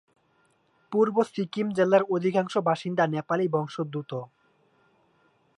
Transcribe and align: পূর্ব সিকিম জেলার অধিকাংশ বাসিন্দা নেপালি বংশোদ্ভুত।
পূর্ব 0.91 1.15
সিকিম 1.33 1.67
জেলার 1.77 2.03
অধিকাংশ 2.15 2.53
বাসিন্দা 2.67 3.03
নেপালি 3.07 3.45
বংশোদ্ভুত। 3.47 4.11